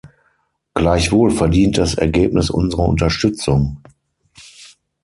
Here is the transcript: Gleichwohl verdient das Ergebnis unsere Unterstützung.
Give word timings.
Gleichwohl 0.73 1.29
verdient 1.29 1.77
das 1.77 1.93
Ergebnis 1.93 2.49
unsere 2.49 2.81
Unterstützung. 2.81 3.83